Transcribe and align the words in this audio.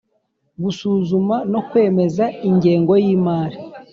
Gusuzuma 0.63 1.35
no 1.51 1.59
kwemeza 1.69 2.25
ingengo 2.49 2.93
y 3.03 3.05
imari 3.15 3.57